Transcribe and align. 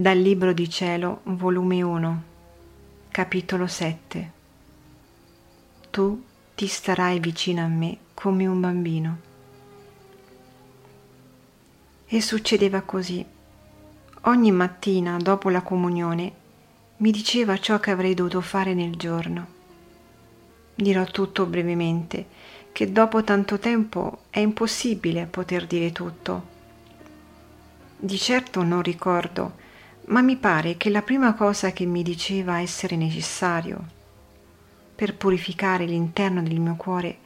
Dal 0.00 0.16
Libro 0.16 0.52
di 0.52 0.70
Cielo, 0.70 1.22
volume 1.24 1.82
1, 1.82 2.22
capitolo 3.08 3.66
7. 3.66 4.32
Tu 5.90 6.24
ti 6.54 6.68
starai 6.68 7.18
vicino 7.18 7.64
a 7.64 7.66
me 7.66 7.98
come 8.14 8.46
un 8.46 8.60
bambino. 8.60 9.18
E 12.06 12.20
succedeva 12.20 12.82
così. 12.82 13.26
Ogni 14.20 14.52
mattina, 14.52 15.16
dopo 15.16 15.48
la 15.48 15.62
comunione, 15.62 16.32
mi 16.98 17.10
diceva 17.10 17.58
ciò 17.58 17.80
che 17.80 17.90
avrei 17.90 18.14
dovuto 18.14 18.40
fare 18.40 18.74
nel 18.74 18.94
giorno. 18.94 19.46
Dirò 20.76 21.02
tutto 21.06 21.44
brevemente, 21.44 22.24
che 22.70 22.92
dopo 22.92 23.24
tanto 23.24 23.58
tempo 23.58 24.18
è 24.30 24.38
impossibile 24.38 25.26
poter 25.26 25.66
dire 25.66 25.90
tutto. 25.90 26.46
Di 27.96 28.16
certo 28.16 28.62
non 28.62 28.82
ricordo 28.82 29.66
ma 30.08 30.22
mi 30.22 30.36
pare 30.36 30.76
che 30.76 30.90
la 30.90 31.02
prima 31.02 31.34
cosa 31.34 31.72
che 31.72 31.84
mi 31.84 32.02
diceva 32.02 32.60
essere 32.60 32.96
necessario 32.96 33.96
per 34.94 35.14
purificare 35.14 35.84
l'interno 35.84 36.42
del 36.42 36.58
mio 36.60 36.76
cuore 36.76 37.18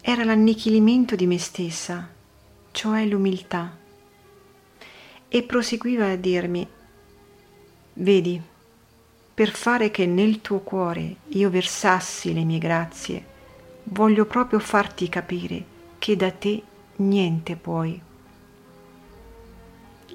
era 0.00 0.24
l'annichilimento 0.24 1.16
di 1.16 1.26
me 1.26 1.38
stessa, 1.38 2.08
cioè 2.72 3.04
l'umiltà. 3.04 3.76
E 5.28 5.42
proseguiva 5.42 6.10
a 6.10 6.16
dirmi, 6.16 6.66
vedi, 7.94 8.40
per 9.34 9.50
fare 9.50 9.90
che 9.90 10.06
nel 10.06 10.40
tuo 10.40 10.60
cuore 10.60 11.16
io 11.28 11.50
versassi 11.50 12.32
le 12.32 12.44
mie 12.44 12.58
grazie, 12.58 13.24
voglio 13.84 14.24
proprio 14.24 14.58
farti 14.58 15.08
capire 15.08 15.64
che 15.98 16.16
da 16.16 16.30
te 16.30 16.62
niente 16.96 17.56
puoi. 17.56 18.07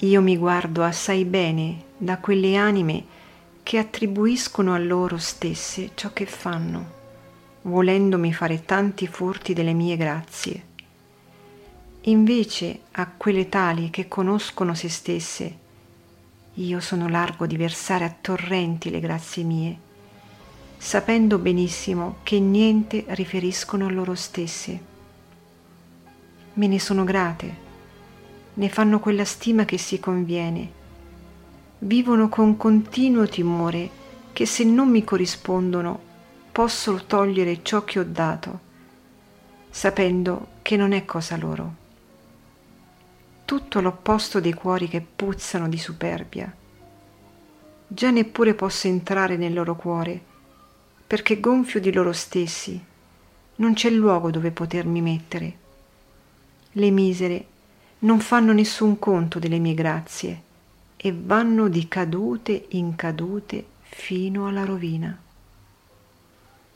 Io 0.04 0.22
mi 0.22 0.36
guardo 0.36 0.84
assai 0.84 1.24
bene 1.24 1.84
da 1.96 2.18
quelle 2.18 2.58
anime 2.58 3.06
che 3.64 3.78
attribuiscono 3.78 4.74
a 4.74 4.78
loro 4.78 5.18
stesse 5.18 5.92
ciò 5.94 6.12
che 6.12 6.26
fanno, 6.26 6.92
volendomi 7.62 8.34
fare 8.34 8.66
tanti 8.66 9.08
furti 9.08 9.54
delle 9.54 9.72
mie 9.72 9.96
grazie. 9.96 10.64
Invece 12.02 12.82
a 12.92 13.08
quelle 13.16 13.48
tali 13.48 13.90
che 13.92 14.10
conoscono 14.10 14.74
se 14.74 14.90
stesse, 14.90 15.58
io 16.56 16.80
sono 16.82 17.08
largo 17.08 17.46
di 17.46 17.56
versare 17.56 18.04
a 18.04 18.14
torrenti 18.20 18.90
le 18.90 19.00
grazie 19.00 19.44
mie, 19.44 19.78
sapendo 20.78 21.38
benissimo 21.38 22.18
che 22.24 22.42
niente 22.42 23.06
riferiscono 23.08 23.86
a 23.86 23.90
loro 23.90 24.16
stesse. 24.16 24.82
Me 26.56 26.68
ne 26.68 26.80
sono 26.82 27.06
grate 27.06 27.63
ne 28.56 28.70
fanno 28.70 29.00
quella 29.00 29.26
stima 29.26 29.66
che 29.66 29.78
si 29.78 30.00
conviene. 30.00 30.82
Vivono 31.80 32.30
con 32.30 32.56
continuo 32.56 33.28
timore 33.28 34.02
che 34.32 34.46
se 34.46 34.64
non 34.64 34.90
mi 34.90 35.04
corrispondono 35.04 36.12
posso 36.52 37.04
togliere 37.06 37.64
ciò 37.64 37.84
che 37.84 38.00
ho 38.00 38.06
dato, 38.06 38.60
sapendo 39.70 40.48
che 40.62 40.78
non 40.78 40.92
è 40.92 41.04
cosa 41.04 41.36
loro. 41.36 41.82
Tutto 43.46 43.82
l'opposto 43.82 44.40
dei 44.40 44.54
cuori 44.54 44.88
che 44.88 45.02
puzzano 45.02 45.68
di 45.68 45.78
superbia. 45.78 46.56
Già 47.88 48.10
neppure 48.12 48.54
posso 48.54 48.88
entrare 48.88 49.36
nel 49.36 49.54
loro 49.54 49.76
cuore, 49.76 50.22
perché 51.06 51.40
gonfio 51.40 51.80
di 51.80 51.92
loro 51.92 52.14
stessi, 52.14 52.82
non 53.56 53.74
c'è 53.74 53.90
luogo 53.90 54.32
dove 54.32 54.52
potermi 54.52 55.02
mettere. 55.02 55.58
Le 56.72 56.90
misere 56.90 57.46
non 58.04 58.20
fanno 58.20 58.52
nessun 58.52 59.00
conto 59.00 59.40
delle 59.40 59.60
mie 59.60 59.74
grazie 59.74 60.42
e 60.98 61.16
vanno 61.18 61.70
di 61.70 61.88
cadute 61.88 62.66
in 62.70 62.96
cadute 62.96 63.66
fino 63.82 64.48
alla 64.48 64.66
rovina. 64.66 65.18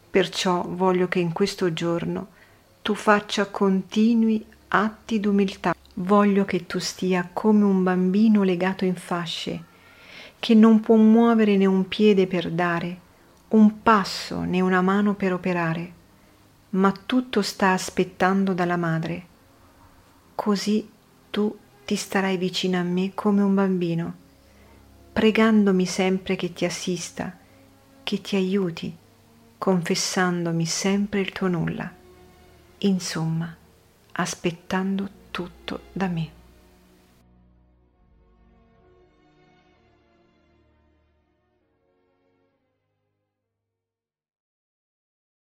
Perciò 0.09 0.65
voglio 0.67 1.07
che 1.07 1.19
in 1.19 1.33
questo 1.33 1.73
giorno 1.73 2.27
tu 2.81 2.95
faccia 2.95 3.45
continui 3.47 4.43
atti 4.69 5.19
d'umiltà. 5.19 5.75
Voglio 5.95 6.45
che 6.45 6.65
tu 6.65 6.79
stia 6.79 7.29
come 7.33 7.63
un 7.63 7.83
bambino 7.83 8.43
legato 8.43 8.85
in 8.85 8.95
fasce, 8.95 9.63
che 10.39 10.53
non 10.53 10.79
può 10.79 10.95
muovere 10.95 11.57
né 11.57 11.65
un 11.65 11.87
piede 11.87 12.27
per 12.27 12.51
dare, 12.51 12.99
un 13.49 13.81
passo 13.81 14.41
né 14.41 14.61
una 14.61 14.81
mano 14.81 15.13
per 15.13 15.33
operare, 15.33 15.91
ma 16.71 16.93
tutto 17.05 17.41
sta 17.41 17.73
aspettando 17.73 18.53
dalla 18.53 18.77
madre. 18.77 19.25
Così 20.35 20.95
tu 21.37 21.55
ti 21.85 21.95
starai 21.95 22.35
vicino 22.35 22.79
a 22.79 22.81
me 22.81 23.13
come 23.13 23.43
un 23.43 23.53
bambino, 23.53 24.15
pregandomi 25.13 25.85
sempre 25.85 26.35
che 26.35 26.51
ti 26.51 26.65
assista, 26.65 27.31
che 28.01 28.21
ti 28.21 28.35
aiuti, 28.35 28.91
confessandomi 29.59 30.65
sempre 30.65 31.19
il 31.19 31.31
tuo 31.31 31.47
nulla, 31.47 31.93
insomma, 32.79 33.55
aspettando 34.13 35.07
tutto 35.29 35.81
da 35.93 36.07
me. 36.07 36.29